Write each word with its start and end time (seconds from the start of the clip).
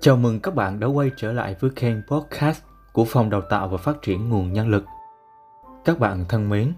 Chào 0.00 0.16
mừng 0.16 0.40
các 0.40 0.54
bạn 0.54 0.80
đã 0.80 0.86
quay 0.86 1.10
trở 1.16 1.32
lại 1.32 1.56
với 1.60 1.70
kênh 1.70 1.96
podcast 2.08 2.62
của 2.92 3.04
Phòng 3.04 3.30
Đào 3.30 3.40
tạo 3.40 3.68
và 3.68 3.76
Phát 3.76 4.02
triển 4.02 4.28
Nguồn 4.28 4.52
Nhân 4.52 4.68
lực. 4.68 4.84
Các 5.84 5.98
bạn 5.98 6.24
thân 6.28 6.48
mến, 6.48 6.72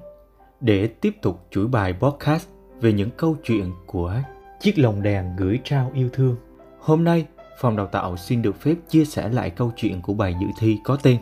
để 0.60 0.86
tiếp 0.86 1.16
tục 1.22 1.46
chuỗi 1.50 1.66
bài 1.66 1.94
podcast 2.00 2.48
về 2.80 2.92
những 2.92 3.10
câu 3.10 3.36
chuyện 3.44 3.72
của 3.86 4.14
chiếc 4.60 4.78
lồng 4.78 5.02
đèn 5.02 5.36
gửi 5.36 5.60
trao 5.64 5.90
yêu 5.94 6.08
thương, 6.12 6.36
hôm 6.78 7.04
nay 7.04 7.26
Phòng 7.58 7.76
Đào 7.76 7.86
tạo 7.86 8.16
xin 8.16 8.42
được 8.42 8.60
phép 8.60 8.74
chia 8.88 9.04
sẻ 9.04 9.28
lại 9.28 9.50
câu 9.50 9.72
chuyện 9.76 10.02
của 10.02 10.14
bài 10.14 10.36
dự 10.40 10.46
thi 10.58 10.78
có 10.84 10.96
tên 11.02 11.18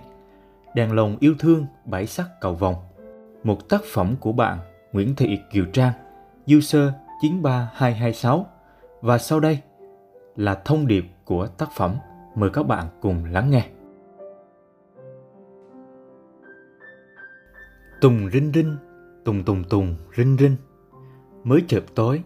Đèn 0.75 0.93
lồng 0.93 1.17
yêu 1.21 1.35
thương 1.39 1.67
bảy 1.85 2.07
sắc 2.07 2.27
cầu 2.41 2.55
vòng. 2.55 2.75
Một 3.45 3.69
tác 3.69 3.81
phẩm 3.93 4.15
của 4.21 4.33
bạn 4.33 4.59
Nguyễn 4.93 5.15
Thị 5.17 5.39
Kiều 5.53 5.65
Trang, 5.65 5.93
user 6.57 6.91
93226 7.23 8.47
và 9.01 9.19
sau 9.19 9.41
đây 9.41 9.59
là 10.39 10.55
thông 10.65 10.87
điệp 10.87 11.05
của 11.25 11.47
tác 11.47 11.69
phẩm. 11.73 11.97
Mời 12.35 12.51
các 12.51 12.63
bạn 12.67 12.87
cùng 13.01 13.25
lắng 13.25 13.51
nghe. 13.51 13.69
Tùng 18.01 18.31
rinh 18.33 18.53
rinh, 18.55 18.77
tùng 19.25 19.45
tùng 19.45 19.65
tùng 19.65 19.97
rinh 20.17 20.37
rinh. 20.37 20.57
Mới 21.45 21.65
chợp 21.69 21.83
tối, 21.95 22.23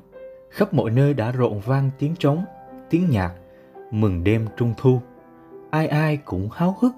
khắp 0.51 0.75
mọi 0.75 0.91
nơi 0.91 1.15
đã 1.15 1.33
rộn 1.33 1.61
vang 1.61 1.91
tiếng 1.99 2.15
trống, 2.19 2.45
tiếng 2.91 3.11
nhạc, 3.11 3.35
mừng 3.91 4.25
đêm 4.25 4.47
trung 4.57 4.75
thu. 4.77 5.01
Ai 5.71 5.87
ai 5.87 6.17
cũng 6.17 6.49
háo 6.53 6.77
hức, 6.81 6.93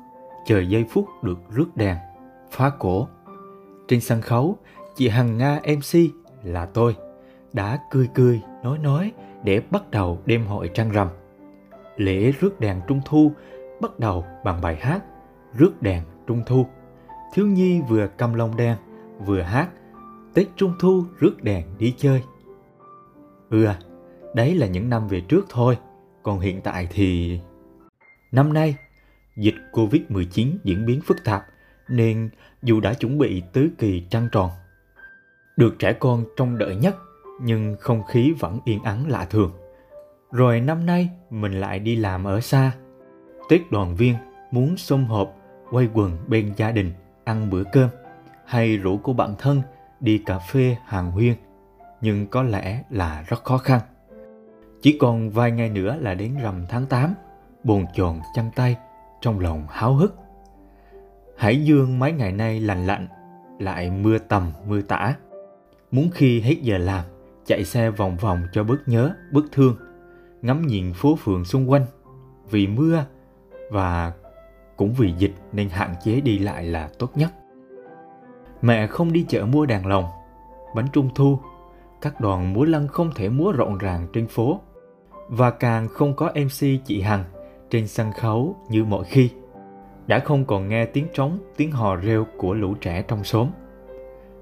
chờ 0.46 0.60
giây 0.60 0.84
phút 0.90 1.06
được 1.22 1.38
rước 1.50 1.76
đèn, 1.76 1.96
phá 2.50 2.70
cổ. 2.78 3.08
Trên 3.88 4.00
sân 4.00 4.20
khấu, 4.20 4.58
chị 4.94 5.08
Hằng 5.08 5.38
Nga 5.38 5.60
MC 5.64 5.98
là 6.42 6.66
tôi 6.66 6.96
đã 7.54 7.78
cười 7.90 8.08
cười 8.14 8.42
nói 8.62 8.78
nói 8.78 9.12
để 9.44 9.62
bắt 9.70 9.90
đầu 9.90 10.18
đêm 10.26 10.46
hội 10.46 10.70
trăng 10.74 10.90
rằm. 10.90 11.08
Lễ 11.96 12.32
rước 12.32 12.60
đèn 12.60 12.80
trung 12.88 13.00
thu 13.04 13.32
bắt 13.80 13.98
đầu 13.98 14.24
bằng 14.44 14.60
bài 14.60 14.76
hát 14.76 15.04
Rước 15.58 15.82
đèn 15.82 16.02
trung 16.26 16.42
thu. 16.46 16.66
Thiếu 17.34 17.46
nhi 17.46 17.80
vừa 17.88 18.06
cầm 18.16 18.34
lồng 18.34 18.56
đèn 18.56 18.76
vừa 19.26 19.40
hát 19.40 19.68
Tết 20.34 20.46
trung 20.56 20.72
thu 20.80 21.04
rước 21.18 21.42
đèn 21.42 21.66
đi 21.78 21.94
chơi. 21.98 22.22
Ừ 23.50 23.64
à, 23.64 23.78
đấy 24.34 24.54
là 24.54 24.66
những 24.66 24.90
năm 24.90 25.08
về 25.08 25.20
trước 25.20 25.46
thôi, 25.48 25.78
còn 26.22 26.40
hiện 26.40 26.60
tại 26.60 26.88
thì... 26.90 27.40
Năm 28.32 28.52
nay, 28.52 28.76
dịch 29.36 29.54
Covid-19 29.72 30.56
diễn 30.64 30.86
biến 30.86 31.00
phức 31.00 31.24
tạp 31.24 31.44
nên 31.88 32.30
dù 32.62 32.80
đã 32.80 32.94
chuẩn 32.94 33.18
bị 33.18 33.42
tứ 33.52 33.68
kỳ 33.78 34.02
trăng 34.10 34.28
tròn, 34.32 34.50
được 35.56 35.74
trẻ 35.78 35.92
con 35.92 36.24
trông 36.36 36.58
đợi 36.58 36.76
nhất 36.76 36.96
nhưng 37.40 37.76
không 37.80 38.04
khí 38.04 38.32
vẫn 38.38 38.60
yên 38.64 38.82
ắng 38.82 39.08
lạ 39.08 39.26
thường. 39.30 39.52
Rồi 40.32 40.60
năm 40.60 40.86
nay 40.86 41.08
mình 41.30 41.60
lại 41.60 41.78
đi 41.78 41.96
làm 41.96 42.24
ở 42.24 42.40
xa. 42.40 42.72
Tết 43.48 43.60
đoàn 43.70 43.96
viên 43.96 44.14
muốn 44.50 44.76
xôm 44.76 45.04
họp, 45.04 45.36
quay 45.70 45.88
quần 45.94 46.18
bên 46.26 46.54
gia 46.56 46.70
đình, 46.70 46.92
ăn 47.24 47.50
bữa 47.50 47.64
cơm 47.72 47.88
hay 48.46 48.76
rủ 48.76 48.98
cô 49.02 49.12
bạn 49.12 49.34
thân 49.38 49.62
đi 50.00 50.18
cà 50.26 50.38
phê 50.38 50.76
hàng 50.84 51.10
huyên. 51.10 51.34
Nhưng 52.00 52.26
có 52.26 52.42
lẽ 52.42 52.82
là 52.90 53.24
rất 53.28 53.44
khó 53.44 53.58
khăn. 53.58 53.80
Chỉ 54.82 54.98
còn 55.00 55.30
vài 55.30 55.50
ngày 55.50 55.68
nữa 55.68 55.96
là 56.00 56.14
đến 56.14 56.36
rằm 56.42 56.66
tháng 56.68 56.86
8, 56.86 57.14
bồn 57.64 57.86
chồn 57.94 58.18
chăn 58.34 58.50
tay, 58.56 58.76
trong 59.20 59.40
lòng 59.40 59.66
háo 59.70 59.94
hức. 59.94 60.16
Hải 61.36 61.64
dương 61.64 61.98
mấy 61.98 62.12
ngày 62.12 62.32
nay 62.32 62.60
lành 62.60 62.86
lạnh, 62.86 63.08
lại 63.58 63.90
mưa 63.90 64.18
tầm 64.18 64.52
mưa 64.66 64.80
tả. 64.80 65.14
Muốn 65.90 66.10
khi 66.14 66.40
hết 66.40 66.56
giờ 66.62 66.78
làm, 66.78 67.04
chạy 67.46 67.64
xe 67.64 67.90
vòng 67.90 68.16
vòng 68.16 68.42
cho 68.52 68.64
bớt 68.64 68.88
nhớ, 68.88 69.14
bớt 69.32 69.44
thương, 69.52 69.76
ngắm 70.42 70.66
nhìn 70.66 70.92
phố 70.92 71.16
phường 71.16 71.44
xung 71.44 71.70
quanh. 71.70 71.86
Vì 72.50 72.66
mưa 72.66 73.04
và 73.70 74.12
cũng 74.76 74.92
vì 74.92 75.12
dịch 75.18 75.34
nên 75.52 75.68
hạn 75.68 75.94
chế 76.04 76.20
đi 76.20 76.38
lại 76.38 76.64
là 76.64 76.90
tốt 76.98 77.10
nhất. 77.14 77.32
Mẹ 78.62 78.86
không 78.86 79.12
đi 79.12 79.26
chợ 79.28 79.46
mua 79.46 79.66
đàn 79.66 79.86
lồng, 79.86 80.04
bánh 80.74 80.86
trung 80.92 81.10
thu, 81.14 81.38
các 82.00 82.20
đoàn 82.20 82.52
múa 82.52 82.64
lân 82.64 82.88
không 82.88 83.10
thể 83.14 83.28
múa 83.28 83.52
rộn 83.52 83.78
ràng 83.78 84.06
trên 84.12 84.26
phố 84.26 84.60
và 85.28 85.50
càng 85.50 85.88
không 85.88 86.14
có 86.16 86.32
MC 86.34 86.66
chị 86.84 87.00
Hằng 87.00 87.24
trên 87.70 87.88
sân 87.88 88.12
khấu 88.12 88.56
như 88.68 88.84
mọi 88.84 89.04
khi. 89.04 89.30
Đã 90.06 90.18
không 90.18 90.44
còn 90.44 90.68
nghe 90.68 90.86
tiếng 90.86 91.06
trống, 91.14 91.38
tiếng 91.56 91.72
hò 91.72 91.96
reo 91.96 92.26
của 92.36 92.54
lũ 92.54 92.74
trẻ 92.80 93.02
trong 93.08 93.24
xóm. 93.24 93.48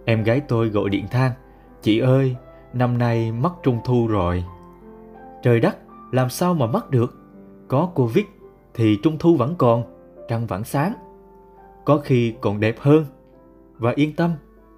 Em 0.05 0.23
gái 0.23 0.41
tôi 0.41 0.69
gọi 0.69 0.91
điện 0.91 1.07
than, 1.11 1.33
chị 1.83 1.99
ơi, 1.99 2.37
năm 2.73 2.99
nay 2.99 3.33
mất 3.33 3.53
trung 3.63 3.79
thu 3.85 4.07
rồi. 4.07 4.45
Trời 5.43 5.61
đất, 5.61 5.77
làm 6.13 6.31
sao 6.31 6.55
mà 6.55 6.67
mất 6.67 6.91
được? 6.91 7.15
Có 7.69 7.91
Covid 7.95 8.25
thì 8.75 8.99
trung 9.03 9.17
thu 9.19 9.37
vẫn 9.37 9.55
còn, 9.59 9.85
trăng 10.29 10.47
vẫn 10.47 10.65
sáng. 10.65 10.93
Có 11.85 11.99
khi 12.05 12.35
còn 12.41 12.61
đẹp 12.61 12.77
hơn. 12.79 13.07
Và 13.79 13.93
yên 13.97 14.17
tâm, 14.17 14.31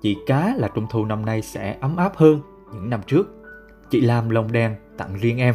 chị 0.02 0.16
cá 0.26 0.54
là 0.56 0.68
trung 0.68 0.86
thu 0.90 1.04
năm 1.04 1.26
nay 1.26 1.42
sẽ 1.42 1.76
ấm 1.80 1.96
áp 1.96 2.16
hơn 2.16 2.40
những 2.72 2.90
năm 2.90 3.00
trước. 3.06 3.34
Chị 3.90 4.00
làm 4.00 4.30
lồng 4.30 4.52
đèn 4.52 4.74
tặng 4.98 5.16
riêng 5.20 5.38
em. 5.38 5.54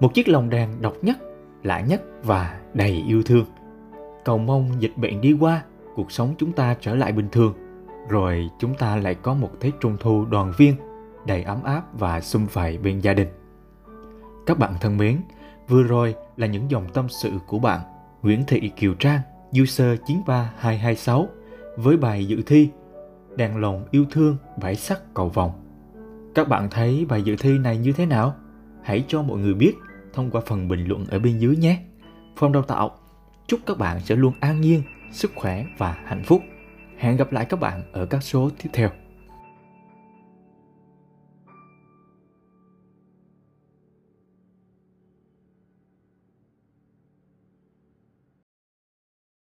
Một 0.00 0.14
chiếc 0.14 0.28
lồng 0.28 0.50
đèn 0.50 0.68
độc 0.80 0.94
nhất, 1.02 1.18
lạ 1.62 1.80
nhất 1.80 2.02
và 2.24 2.60
đầy 2.74 3.04
yêu 3.06 3.22
thương. 3.22 3.44
Cầu 4.24 4.38
mong 4.38 4.70
dịch 4.78 4.92
bệnh 4.96 5.20
đi 5.20 5.36
qua, 5.40 5.62
cuộc 5.94 6.12
sống 6.12 6.34
chúng 6.38 6.52
ta 6.52 6.76
trở 6.80 6.94
lại 6.94 7.12
bình 7.12 7.28
thường 7.32 7.54
rồi 8.08 8.50
chúng 8.58 8.74
ta 8.74 8.96
lại 8.96 9.14
có 9.14 9.34
một 9.34 9.50
Tết 9.60 9.72
Trung 9.80 9.96
Thu 10.00 10.24
đoàn 10.24 10.52
viên 10.56 10.76
đầy 11.26 11.42
ấm 11.42 11.62
áp 11.62 11.82
và 11.98 12.20
xung 12.20 12.46
vầy 12.52 12.78
bên 12.78 13.00
gia 13.00 13.14
đình. 13.14 13.28
Các 14.46 14.58
bạn 14.58 14.74
thân 14.80 14.96
mến, 14.96 15.20
vừa 15.68 15.82
rồi 15.82 16.14
là 16.36 16.46
những 16.46 16.70
dòng 16.70 16.86
tâm 16.94 17.08
sự 17.08 17.30
của 17.46 17.58
bạn 17.58 17.80
Nguyễn 18.22 18.44
Thị 18.46 18.70
Kiều 18.76 18.94
Trang, 18.94 19.20
user 19.62 19.98
93226 20.06 21.28
với 21.76 21.96
bài 21.96 22.26
dự 22.26 22.42
thi 22.46 22.68
Đàn 23.36 23.60
lòng 23.60 23.86
yêu 23.90 24.04
thương 24.10 24.36
bãi 24.62 24.74
sắc 24.74 25.14
cầu 25.14 25.28
vòng. 25.28 25.50
Các 26.34 26.48
bạn 26.48 26.68
thấy 26.70 27.06
bài 27.08 27.22
dự 27.22 27.36
thi 27.36 27.58
này 27.58 27.76
như 27.78 27.92
thế 27.92 28.06
nào? 28.06 28.34
Hãy 28.82 29.04
cho 29.08 29.22
mọi 29.22 29.38
người 29.38 29.54
biết 29.54 29.74
thông 30.12 30.30
qua 30.30 30.40
phần 30.46 30.68
bình 30.68 30.86
luận 30.86 31.06
ở 31.10 31.18
bên 31.18 31.38
dưới 31.38 31.56
nhé. 31.56 31.78
Phong 32.36 32.52
đào 32.52 32.62
tạo 32.62 32.90
chúc 33.46 33.60
các 33.66 33.78
bạn 33.78 34.00
sẽ 34.00 34.16
luôn 34.16 34.32
an 34.40 34.60
nhiên, 34.60 34.82
sức 35.12 35.30
khỏe 35.34 35.66
và 35.78 35.96
hạnh 36.04 36.22
phúc. 36.24 36.42
Hẹn 37.02 37.16
gặp 37.16 37.32
lại 37.32 37.44
các 37.44 37.60
bạn 37.60 37.82
ở 37.92 38.06
các 38.06 38.22
số 38.22 38.50
tiếp 38.62 38.70
theo. 38.72 38.90